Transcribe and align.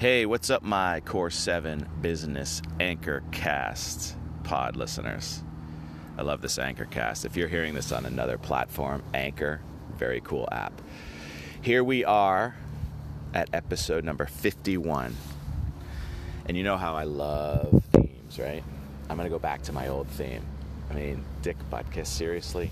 Hey, 0.00 0.24
what's 0.24 0.48
up, 0.48 0.62
my 0.62 1.00
Core 1.00 1.28
7 1.28 1.86
Business 2.00 2.62
Anchor 2.80 3.22
Cast 3.32 4.16
pod 4.44 4.74
listeners? 4.74 5.42
I 6.16 6.22
love 6.22 6.40
this 6.40 6.58
Anchor 6.58 6.86
Cast. 6.86 7.26
If 7.26 7.36
you're 7.36 7.48
hearing 7.48 7.74
this 7.74 7.92
on 7.92 8.06
another 8.06 8.38
platform, 8.38 9.02
Anchor, 9.12 9.60
very 9.98 10.22
cool 10.22 10.48
app. 10.50 10.72
Here 11.60 11.84
we 11.84 12.02
are 12.06 12.56
at 13.34 13.50
episode 13.52 14.02
number 14.02 14.24
51. 14.24 15.14
And 16.46 16.56
you 16.56 16.62
know 16.62 16.78
how 16.78 16.94
I 16.94 17.04
love 17.04 17.84
themes, 17.92 18.38
right? 18.38 18.64
I'm 19.10 19.18
going 19.18 19.28
to 19.28 19.30
go 19.30 19.38
back 19.38 19.60
to 19.64 19.72
my 19.74 19.88
old 19.88 20.08
theme. 20.08 20.46
I 20.90 20.94
mean, 20.94 21.22
Dick 21.42 21.58
Butkus, 21.70 22.06
seriously? 22.06 22.70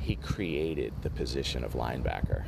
He 0.00 0.16
created 0.16 0.92
the 1.02 1.10
position 1.10 1.62
of 1.62 1.74
linebacker. 1.74 2.46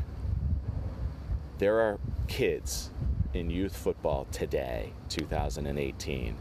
There 1.58 1.78
are 1.78 2.00
kids 2.26 2.90
in 3.36 3.50
youth 3.50 3.76
football 3.76 4.26
today, 4.32 4.92
2018, 5.10 6.34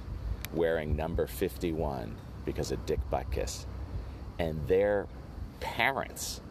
wearing 0.54 0.96
number 0.96 1.28
51 1.28 2.16
because 2.46 2.72
of 2.72 2.86
Dick 2.86 3.00
Butkus, 3.12 3.66
and 4.40 4.68
their 4.68 5.08
parents 5.60 6.42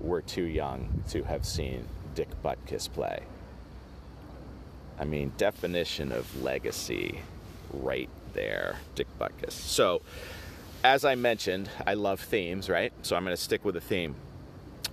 were 0.00 0.22
too 0.22 0.44
young 0.44 1.04
to 1.10 1.22
have 1.24 1.44
seen 1.44 1.86
Dick 2.14 2.28
Butkus 2.42 2.90
play. 2.90 3.22
I 4.98 5.04
mean, 5.04 5.32
definition 5.36 6.10
of 6.10 6.42
legacy 6.42 7.20
right 7.72 8.08
there, 8.32 8.76
Dick 8.94 9.06
Butkus. 9.18 9.52
So, 9.52 10.00
as 10.82 11.04
I 11.04 11.14
mentioned, 11.16 11.68
I 11.86 11.94
love 11.94 12.20
themes, 12.20 12.70
right? 12.70 12.92
So 13.02 13.16
I'm 13.16 13.24
going 13.24 13.36
to 13.36 13.42
stick 13.42 13.64
with 13.64 13.76
a 13.76 13.80
theme. 13.80 14.14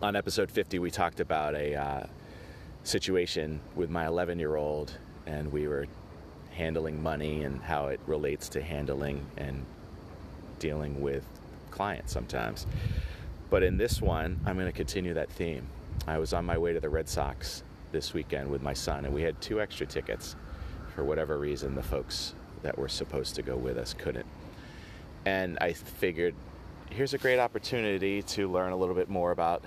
On 0.01 0.15
episode 0.15 0.51
50, 0.51 0.79
we 0.79 0.91
talked 0.91 1.19
about 1.19 1.55
a 1.55 1.75
uh, 1.75 2.05
situation 2.83 3.59
with 3.75 3.89
my 3.89 4.07
11 4.07 4.39
year 4.39 4.55
old, 4.55 4.97
and 5.25 5.51
we 5.51 5.67
were 5.67 5.87
handling 6.51 7.01
money 7.01 7.43
and 7.43 7.61
how 7.61 7.87
it 7.87 7.99
relates 8.05 8.49
to 8.49 8.61
handling 8.61 9.25
and 9.37 9.65
dealing 10.59 11.01
with 11.01 11.25
clients 11.71 12.11
sometimes. 12.11 12.67
But 13.49 13.63
in 13.63 13.77
this 13.77 14.01
one, 14.01 14.39
I'm 14.45 14.55
going 14.55 14.67
to 14.67 14.71
continue 14.71 15.13
that 15.15 15.29
theme. 15.29 15.67
I 16.07 16.17
was 16.17 16.33
on 16.33 16.45
my 16.45 16.57
way 16.57 16.73
to 16.73 16.79
the 16.79 16.89
Red 16.89 17.07
Sox 17.07 17.63
this 17.91 18.13
weekend 18.13 18.49
with 18.49 18.61
my 18.61 18.73
son, 18.73 19.05
and 19.05 19.13
we 19.13 19.21
had 19.21 19.39
two 19.41 19.61
extra 19.61 19.85
tickets. 19.85 20.35
For 20.95 21.03
whatever 21.03 21.39
reason, 21.39 21.73
the 21.73 21.83
folks 21.83 22.35
that 22.61 22.77
were 22.77 22.87
supposed 22.87 23.35
to 23.35 23.41
go 23.41 23.55
with 23.55 23.77
us 23.77 23.93
couldn't. 23.93 24.25
And 25.25 25.57
I 25.59 25.73
figured 25.73 26.35
here's 26.89 27.13
a 27.13 27.17
great 27.17 27.39
opportunity 27.39 28.21
to 28.21 28.51
learn 28.51 28.71
a 28.71 28.75
little 28.75 28.93
bit 28.93 29.09
more 29.09 29.31
about 29.31 29.63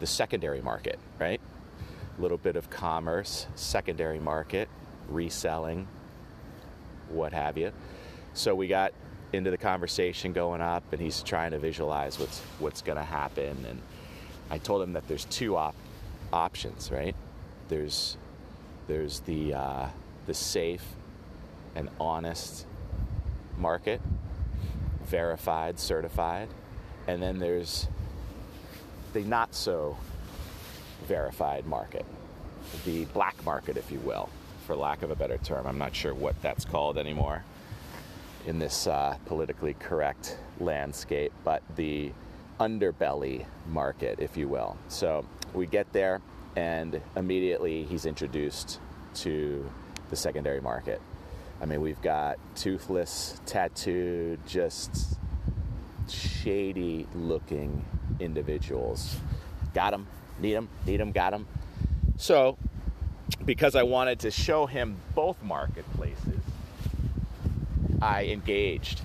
the 0.00 0.06
secondary 0.06 0.60
market, 0.60 0.98
right? 1.20 1.40
Little 2.18 2.38
bit 2.38 2.56
of 2.56 2.70
commerce, 2.70 3.46
secondary 3.54 4.20
market, 4.20 4.68
reselling, 5.08 5.86
what 7.08 7.32
have 7.32 7.58
you. 7.58 7.72
So 8.34 8.54
we 8.54 8.68
got 8.68 8.92
into 9.32 9.50
the 9.50 9.58
conversation 9.58 10.32
going 10.32 10.60
up, 10.60 10.84
and 10.92 11.00
he's 11.00 11.22
trying 11.22 11.50
to 11.52 11.58
visualize 11.58 12.18
what's 12.18 12.40
what's 12.58 12.82
going 12.82 12.98
to 12.98 13.04
happen. 13.04 13.64
And 13.68 13.80
I 14.50 14.58
told 14.58 14.82
him 14.82 14.92
that 14.94 15.06
there's 15.08 15.24
two 15.26 15.56
op- 15.56 15.74
options, 16.32 16.90
right? 16.90 17.14
There's 17.68 18.16
there's 18.86 19.20
the 19.20 19.54
uh, 19.54 19.88
the 20.26 20.34
safe 20.34 20.84
and 21.74 21.88
honest 21.98 22.66
market, 23.56 24.00
verified, 25.04 25.78
certified, 25.78 26.48
and 27.06 27.22
then 27.22 27.38
there's 27.38 27.88
the 29.12 29.20
not 29.20 29.54
so 29.54 29.96
verified 31.04 31.66
market, 31.66 32.04
the 32.84 33.04
black 33.06 33.42
market, 33.44 33.76
if 33.76 33.90
you 33.90 34.00
will, 34.00 34.28
for 34.66 34.74
lack 34.76 35.02
of 35.02 35.10
a 35.10 35.16
better 35.16 35.38
term. 35.38 35.66
I'm 35.66 35.78
not 35.78 35.94
sure 35.94 36.14
what 36.14 36.40
that's 36.42 36.64
called 36.64 36.98
anymore 36.98 37.44
in 38.46 38.58
this 38.58 38.86
uh, 38.86 39.16
politically 39.26 39.74
correct 39.74 40.38
landscape, 40.60 41.32
but 41.44 41.62
the 41.76 42.12
underbelly 42.60 43.46
market, 43.68 44.18
if 44.20 44.36
you 44.36 44.48
will. 44.48 44.76
So 44.88 45.24
we 45.52 45.66
get 45.66 45.92
there, 45.92 46.20
and 46.56 47.00
immediately 47.16 47.84
he's 47.84 48.06
introduced 48.06 48.80
to 49.14 49.70
the 50.10 50.16
secondary 50.16 50.60
market. 50.60 51.00
I 51.60 51.66
mean, 51.66 51.80
we've 51.80 52.00
got 52.02 52.38
toothless, 52.54 53.40
tattooed, 53.46 54.46
just 54.46 55.18
shady 56.08 57.06
looking 57.14 57.84
individuals. 58.20 59.16
Got 59.72 59.92
them 59.92 60.06
Need 60.40 60.54
them, 60.54 60.68
need 60.86 61.00
them, 61.00 61.12
got 61.12 61.30
them. 61.30 61.46
So, 62.16 62.56
because 63.44 63.76
I 63.76 63.82
wanted 63.82 64.20
to 64.20 64.30
show 64.30 64.66
him 64.66 64.96
both 65.14 65.42
marketplaces, 65.42 66.40
I 68.00 68.24
engaged. 68.24 69.00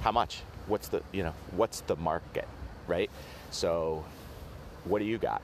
How 0.00 0.12
much? 0.12 0.42
What's 0.66 0.88
the, 0.88 1.02
you 1.12 1.22
know, 1.22 1.34
what's 1.52 1.80
the 1.82 1.96
market, 1.96 2.48
right? 2.86 3.10
So, 3.50 4.04
what 4.84 4.98
do 4.98 5.04
you 5.04 5.18
got? 5.18 5.42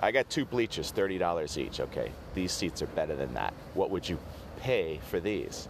I 0.00 0.10
got 0.10 0.28
two 0.28 0.44
bleachers, 0.44 0.92
$30 0.92 1.58
each. 1.58 1.80
Okay, 1.80 2.10
these 2.34 2.52
seats 2.52 2.82
are 2.82 2.86
better 2.86 3.14
than 3.14 3.32
that. 3.34 3.54
What 3.74 3.90
would 3.90 4.08
you 4.08 4.18
pay 4.60 5.00
for 5.08 5.20
these? 5.20 5.68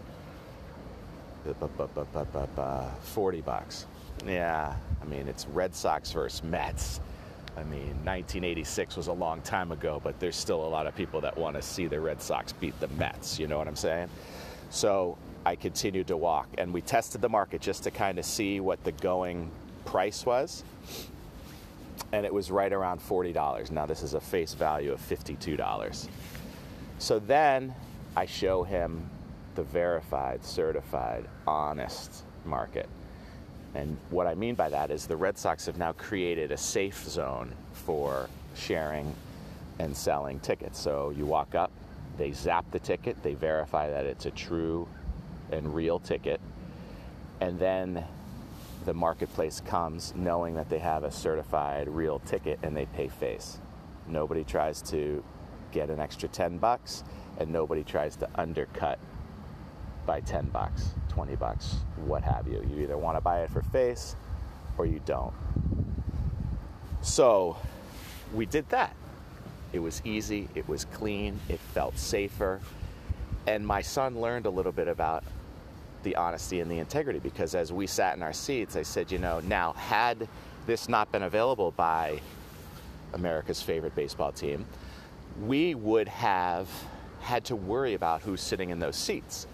40 3.03 3.41
bucks. 3.41 3.87
Yeah, 4.26 4.75
I 5.00 5.04
mean, 5.06 5.28
it's 5.28 5.47
Red 5.47 5.75
Sox 5.75 6.12
versus 6.12 6.43
Mets. 6.44 7.00
I 7.56 7.64
mean, 7.64 7.88
1986 8.04 8.96
was 8.96 9.08
a 9.08 9.12
long 9.12 9.42
time 9.42 9.72
ago, 9.72 10.00
but 10.02 10.18
there's 10.18 10.36
still 10.36 10.64
a 10.64 10.68
lot 10.68 10.86
of 10.86 10.96
people 10.96 11.20
that 11.20 11.36
want 11.36 11.56
to 11.56 11.62
see 11.62 11.86
the 11.86 12.00
Red 12.00 12.22
Sox 12.22 12.52
beat 12.52 12.78
the 12.80 12.88
Mets. 12.88 13.38
You 13.38 13.46
know 13.46 13.58
what 13.58 13.68
I'm 13.68 13.76
saying? 13.76 14.08
So 14.70 15.18
I 15.44 15.56
continued 15.56 16.06
to 16.06 16.16
walk, 16.16 16.48
and 16.56 16.72
we 16.72 16.80
tested 16.80 17.20
the 17.20 17.28
market 17.28 17.60
just 17.60 17.82
to 17.84 17.90
kind 17.90 18.18
of 18.18 18.24
see 18.24 18.60
what 18.60 18.82
the 18.84 18.92
going 18.92 19.50
price 19.84 20.24
was. 20.24 20.64
And 22.12 22.24
it 22.24 22.32
was 22.32 22.50
right 22.50 22.72
around 22.72 23.00
$40. 23.00 23.70
Now, 23.70 23.84
this 23.84 24.02
is 24.02 24.14
a 24.14 24.20
face 24.20 24.54
value 24.54 24.92
of 24.92 25.00
$52. 25.00 26.08
So 26.98 27.19
then 27.19 27.74
I 28.16 28.26
show 28.26 28.62
him 28.62 29.10
the 29.54 29.62
verified, 29.62 30.44
certified, 30.44 31.26
honest 31.46 32.22
market. 32.46 32.88
And 33.75 33.97
what 34.10 34.27
I 34.27 34.34
mean 34.34 34.55
by 34.55 34.69
that 34.69 34.91
is 34.91 35.06
the 35.06 35.16
Red 35.16 35.38
Sox 35.38 35.66
have 35.66 35.78
now 35.78 35.93
created 35.93 36.53
a 36.53 36.56
safe 36.56 37.05
zone 37.05 37.55
for 37.72 38.28
sharing 38.55 39.15
and 39.78 39.97
selling 39.97 40.41
tickets. 40.41 40.78
So 40.78 41.10
you 41.10 41.25
walk 41.25 41.55
up, 41.55 41.71
they 42.19 42.32
zap 42.32 42.71
the 42.71 42.78
ticket, 42.78 43.22
they 43.22 43.34
verify 43.34 43.88
that 43.91 44.05
it's 44.05 44.27
a 44.27 44.31
true 44.31 44.87
and 45.50 45.75
real 45.75 45.99
ticket, 45.99 46.41
and 47.41 47.59
then 47.59 48.05
the 48.84 48.94
marketplace 48.94 49.61
comes 49.61 50.12
knowing 50.16 50.55
that 50.55 50.69
they 50.69 50.78
have 50.78 51.05
a 51.05 51.11
certified 51.11 51.88
real 51.88 52.19
ticket 52.21 52.59
and 52.62 52.77
they 52.77 52.87
pay 52.87 53.09
face. 53.09 53.59
Nobody 54.09 54.44
tries 54.44 54.82
to 54.82 55.22
get 55.71 55.88
an 55.88 56.00
extra 56.00 56.28
10 56.28 56.59
bucks 56.59 57.05
and 57.38 57.50
nobody 57.50 57.84
tries 57.84 58.16
to 58.16 58.28
undercut 58.34 58.99
by 60.06 60.20
10 60.20 60.46
bucks, 60.46 60.90
20 61.08 61.36
bucks, 61.36 61.76
what 62.04 62.22
have 62.22 62.46
you. 62.46 62.64
You 62.70 62.82
either 62.82 62.96
want 62.96 63.16
to 63.16 63.20
buy 63.20 63.42
it 63.42 63.50
for 63.50 63.62
face 63.62 64.16
or 64.78 64.86
you 64.86 65.00
don't. 65.04 65.34
So 67.02 67.56
we 68.32 68.46
did 68.46 68.68
that. 68.70 68.94
It 69.72 69.78
was 69.78 70.02
easy, 70.04 70.48
it 70.54 70.68
was 70.68 70.84
clean, 70.86 71.40
it 71.48 71.58
felt 71.58 71.96
safer. 71.98 72.60
And 73.46 73.66
my 73.66 73.80
son 73.80 74.20
learned 74.20 74.46
a 74.46 74.50
little 74.50 74.72
bit 74.72 74.86
about 74.86 75.24
the 76.02 76.16
honesty 76.16 76.60
and 76.60 76.70
the 76.70 76.78
integrity 76.78 77.19
because 77.19 77.54
as 77.54 77.72
we 77.72 77.86
sat 77.86 78.16
in 78.16 78.22
our 78.22 78.32
seats, 78.32 78.76
I 78.76 78.82
said, 78.82 79.10
you 79.10 79.19
know, 79.19 79.40
now, 79.40 79.72
had 79.72 80.28
this 80.66 80.88
not 80.88 81.10
been 81.10 81.22
available 81.22 81.72
by 81.72 82.20
America's 83.14 83.62
favorite 83.62 83.94
baseball 83.94 84.32
team, 84.32 84.66
we 85.40 85.74
would 85.74 86.08
have 86.08 86.69
had 87.20 87.44
to 87.46 87.56
worry 87.56 87.94
about 87.94 88.20
who's 88.22 88.40
sitting 88.40 88.70
in 88.70 88.78
those 88.78 88.96
seats 88.96 89.46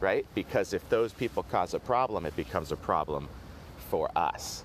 right? 0.00 0.26
Because 0.34 0.72
if 0.72 0.88
those 0.88 1.12
people 1.12 1.42
cause 1.44 1.74
a 1.74 1.78
problem, 1.78 2.26
it 2.26 2.36
becomes 2.36 2.72
a 2.72 2.76
problem 2.76 3.28
for 3.90 4.10
us. 4.16 4.64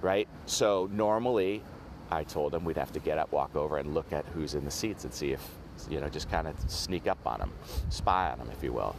Right? 0.00 0.28
So 0.46 0.88
normally, 0.92 1.62
I 2.10 2.24
told 2.24 2.52
them 2.52 2.64
we'd 2.64 2.76
have 2.76 2.92
to 2.92 3.00
get 3.00 3.18
up, 3.18 3.32
walk 3.32 3.54
over, 3.56 3.78
and 3.78 3.94
look 3.94 4.12
at 4.12 4.24
who's 4.26 4.54
in 4.54 4.64
the 4.64 4.70
seats 4.70 5.04
and 5.04 5.14
see 5.14 5.32
if, 5.32 5.48
you 5.88 6.00
know, 6.00 6.08
just 6.08 6.30
kind 6.30 6.46
of 6.46 6.54
sneak 6.68 7.06
up 7.06 7.18
on 7.26 7.38
them, 7.38 7.52
spy 7.88 8.30
on 8.30 8.38
them, 8.38 8.50
if 8.56 8.62
you 8.62 8.72
will. 8.72 8.94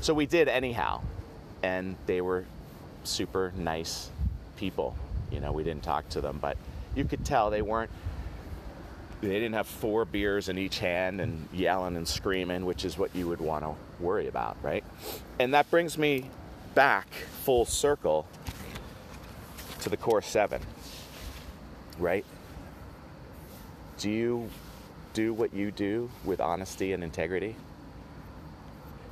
So 0.00 0.14
we 0.14 0.26
did 0.26 0.48
anyhow. 0.48 1.02
And 1.62 1.96
they 2.06 2.20
were 2.20 2.44
super 3.04 3.52
nice 3.56 4.10
people. 4.56 4.96
You 5.30 5.40
know, 5.40 5.52
we 5.52 5.64
didn't 5.64 5.82
talk 5.82 6.08
to 6.10 6.20
them, 6.20 6.38
but 6.40 6.56
you 6.94 7.04
could 7.04 7.24
tell 7.24 7.50
they 7.50 7.62
weren't 7.62 7.90
they 9.20 9.28
didn't 9.28 9.54
have 9.54 9.66
four 9.66 10.04
beers 10.04 10.48
in 10.48 10.58
each 10.58 10.78
hand 10.78 11.20
and 11.20 11.48
yelling 11.52 11.96
and 11.96 12.06
screaming, 12.06 12.64
which 12.64 12.84
is 12.84 12.98
what 12.98 13.14
you 13.14 13.28
would 13.28 13.40
want 13.40 13.64
to 13.64 13.74
worry 14.02 14.28
about, 14.28 14.56
right? 14.62 14.84
And 15.38 15.54
that 15.54 15.70
brings 15.70 15.96
me 15.96 16.30
back 16.74 17.08
full 17.44 17.64
circle 17.64 18.26
to 19.80 19.88
the 19.88 19.96
core 19.96 20.22
seven, 20.22 20.60
right? 21.98 22.24
Do 23.98 24.10
you 24.10 24.50
do 25.14 25.32
what 25.32 25.54
you 25.54 25.70
do 25.70 26.10
with 26.24 26.40
honesty 26.40 26.92
and 26.92 27.02
integrity? 27.02 27.56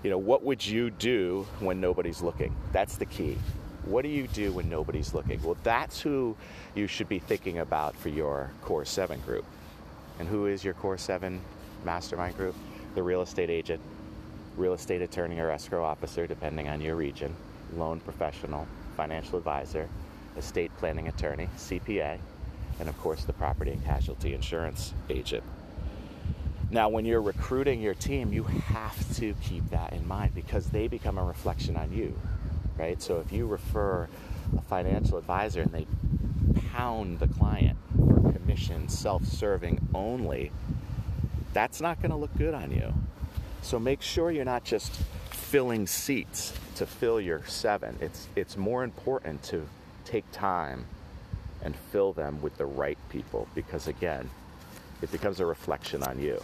You 0.03 0.11
know, 0.11 0.19
what 0.19 0.45
would 0.45 0.65
you 0.65 0.91
do 0.91 1.47
when 1.61 1.81
nobody's 1.81 2.21
looking? 2.21 2.55
That's 2.73 2.97
the 2.97 3.07
key. 3.07 3.39
What 3.87 4.03
do 4.03 4.09
you 4.09 4.27
do 4.27 4.53
when 4.53 4.69
nobody's 4.69 5.15
looking? 5.15 5.43
Well, 5.43 5.57
that's 5.63 6.01
who 6.01 6.37
you 6.75 6.87
should 6.87 7.09
be 7.09 7.19
thinking 7.19 7.59
about 7.59 7.97
for 7.97 8.11
your 8.11 8.51
Core 8.63 8.85
7 8.85 9.21
group. 9.21 9.47
And 10.19 10.29
who 10.29 10.47
is 10.47 10.65
your 10.65 10.75
Core 10.75 10.99
7 10.99 11.41
mastermind 11.85 12.37
group? 12.37 12.55
The 12.95 13.03
real 13.03 13.23
estate 13.23 13.51
agent, 13.51 13.81
real 14.57 14.75
estate 14.75 15.03
attorney 15.03 15.39
or 15.41 15.51
escrow 15.51 15.85
officer, 15.85 16.27
depending 16.27 16.69
on 16.69 16.81
your 16.81 16.97
region, 16.97 17.35
loan 17.77 18.01
professional, 18.01 18.67
financial 18.97 19.39
advisor, 19.39 19.89
estate 20.37 20.71
planning 20.79 21.09
attorney, 21.09 21.49
CPA, 21.57 22.19
and 22.81 22.89
of 22.89 22.99
course 22.99 23.25
the 23.25 23.33
property 23.33 23.73
and 23.73 23.85
casualty 23.85 24.35
insurance 24.35 24.95
agent. 25.11 25.43
Now, 26.71 26.89
when 26.89 27.05
you're 27.05 27.23
recruiting 27.23 27.81
your 27.81 27.95
team, 27.95 28.33
you 28.33 28.45
have 28.45 29.17
to 29.17 29.35
keep 29.43 29.69
that 29.71 29.93
in 29.93 30.07
mind 30.09 30.35
because 30.35 30.67
they 30.67 30.89
become 30.89 31.19
a 31.19 31.25
reflection 31.25 31.77
on 31.77 31.93
you, 31.93 32.19
right? 32.77 33.01
So 33.01 33.21
if 33.21 33.33
you 33.33 33.47
refer 33.47 34.09
a 34.57 34.61
financial 34.63 35.19
advisor 35.19 35.61
and 35.63 35.73
they 35.73 35.87
pound 36.73 37.21
the 37.21 37.29
client 37.29 37.79
self 38.89 39.25
serving 39.25 39.89
only, 39.95 40.51
that's 41.53 41.81
not 41.81 42.01
going 42.01 42.11
to 42.11 42.17
look 42.17 42.37
good 42.37 42.55
on 42.55 42.71
you. 42.71 42.93
So 43.63 43.79
make 43.79 44.03
sure 44.03 44.31
you're 44.31 44.45
not 44.45 44.65
just 44.65 44.93
filling 45.31 45.87
seats 45.87 46.53
to 46.77 46.87
fill 46.87 47.21
your 47.21 47.43
seven. 47.47 47.97
It's, 48.01 48.29
it's 48.37 48.57
more 48.57 48.85
important 48.85 49.43
to 49.45 49.67
take 50.05 50.25
time 50.33 50.85
and 51.63 51.75
fill 51.93 52.13
them 52.13 52.43
with 52.43 52.57
the 52.59 52.67
right 52.67 52.99
people 53.09 53.49
because, 53.55 53.89
again, 53.89 54.29
it 55.01 55.11
becomes 55.11 55.41
a 55.41 55.47
reflection 55.47 56.03
on 56.03 56.21
you. 56.21 56.43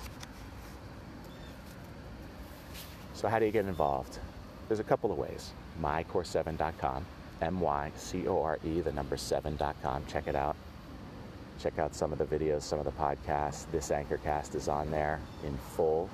So, 3.15 3.29
how 3.29 3.39
do 3.39 3.45
you 3.45 3.53
get 3.53 3.67
involved? 3.67 4.19
There's 4.69 4.81
a 4.81 4.85
couple 4.85 5.13
of 5.13 5.19
ways. 5.19 5.51
MyCore7.com, 5.83 7.05
M 7.43 7.61
Y 7.61 7.93
C 7.97 8.27
O 8.27 8.43
R 8.43 8.59
E, 8.65 8.81
the 8.81 8.93
number 8.93 9.17
7.com. 9.17 10.05
Check 10.07 10.27
it 10.27 10.35
out. 10.35 10.57
Check 11.63 11.79
out 11.79 11.95
some 11.95 12.11
of 12.11 12.19
the 12.19 12.25
videos, 12.25 12.63
some 12.63 12.79
of 12.79 12.87
the 12.87 12.93
podcasts. 12.93 13.71
This 13.71 13.91
Anchorcast 13.91 14.55
is 14.55 14.67
on 14.67 14.91
there 14.91 15.21
in 15.45 15.59
full, 15.77 16.09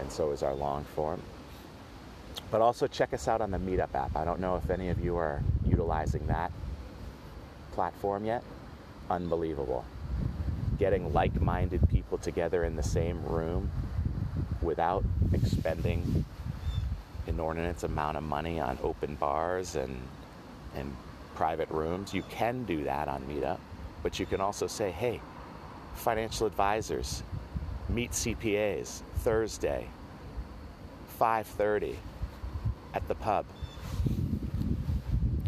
and 0.00 0.10
so 0.10 0.32
is 0.32 0.42
our 0.42 0.54
long 0.54 0.84
form. 0.96 1.22
But 2.50 2.62
also 2.62 2.88
check 2.88 3.12
us 3.12 3.28
out 3.28 3.40
on 3.40 3.52
the 3.52 3.58
Meetup 3.58 3.94
app. 3.94 4.16
I 4.16 4.24
don't 4.24 4.40
know 4.40 4.56
if 4.56 4.70
any 4.70 4.88
of 4.88 5.02
you 5.02 5.16
are 5.16 5.40
utilizing 5.64 6.26
that 6.26 6.50
platform 7.72 8.24
yet. 8.24 8.42
Unbelievable. 9.08 9.84
Getting 10.80 11.12
like 11.12 11.40
minded 11.40 11.88
people 11.88 12.18
together 12.18 12.64
in 12.64 12.74
the 12.74 12.82
same 12.82 13.24
room 13.24 13.70
without 14.62 15.04
expending 15.32 16.02
an 17.26 17.34
inordinate 17.34 17.84
amount 17.84 18.16
of 18.16 18.24
money 18.24 18.58
on 18.58 18.78
open 18.82 19.14
bars 19.14 19.76
and, 19.76 19.96
and 20.74 20.96
private 21.36 21.70
rooms. 21.70 22.12
You 22.12 22.22
can 22.22 22.64
do 22.64 22.82
that 22.84 23.06
on 23.06 23.22
Meetup, 23.22 23.58
but 24.02 24.18
you 24.18 24.26
can 24.26 24.40
also 24.40 24.66
say, 24.66 24.90
hey, 24.90 25.20
financial 25.94 26.46
advisors, 26.46 27.22
meet 27.88 28.12
CPAs 28.12 29.02
Thursday, 29.18 29.88
5:30 31.20 31.96
at 32.94 33.06
the 33.08 33.14
pub. 33.14 33.46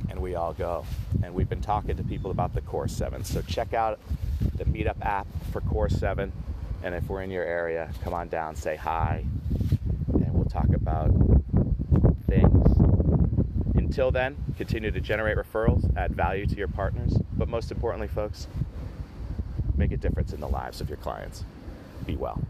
And 0.09 0.21
we 0.21 0.35
all 0.35 0.53
go. 0.53 0.87
And 1.23 1.35
we've 1.35 1.49
been 1.49 1.62
talking 1.62 1.97
to 1.97 2.05
people 2.05 2.31
about 2.31 2.55
the 2.55 2.61
Core 2.61 2.89
7. 2.89 3.25
So 3.25 3.43
check 3.43 3.75
out 3.75 3.99
the 4.56 4.65
Meetup 4.65 5.01
app 5.03 5.27
for 5.53 5.61
Core 5.62 5.89
7. 5.89 6.33
And 6.83 6.95
if 6.95 7.09
we're 7.09 7.23
in 7.23 7.31
your 7.31 7.45
area, 7.45 7.91
come 8.03 8.15
on 8.15 8.29
down, 8.29 8.56
say 8.56 8.77
hi, 8.77 9.25
and 10.12 10.35
we'll 10.35 10.45
talk 10.45 10.69
about. 10.69 11.11
Until 13.94 14.11
then, 14.11 14.35
continue 14.56 14.91
to 14.91 15.00
generate 15.00 15.37
referrals, 15.37 15.88
add 15.96 16.17
value 16.17 16.46
to 16.46 16.56
your 16.56 16.67
partners, 16.67 17.17
but 17.35 17.46
most 17.46 17.70
importantly, 17.70 18.08
folks, 18.08 18.49
make 19.76 19.93
a 19.93 19.96
difference 19.96 20.32
in 20.32 20.41
the 20.41 20.49
lives 20.49 20.81
of 20.81 20.88
your 20.88 20.99
clients. 20.99 21.44
Be 22.05 22.17
well. 22.17 22.43